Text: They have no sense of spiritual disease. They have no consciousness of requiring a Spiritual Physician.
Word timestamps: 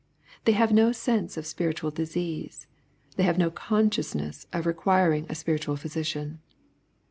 They 0.45 0.53
have 0.53 0.73
no 0.73 0.91
sense 0.91 1.37
of 1.37 1.45
spiritual 1.45 1.91
disease. 1.91 2.65
They 3.17 3.23
have 3.23 3.37
no 3.37 3.51
consciousness 3.51 4.47
of 4.51 4.65
requiring 4.65 5.27
a 5.29 5.35
Spiritual 5.35 5.75
Physician. 5.75 6.39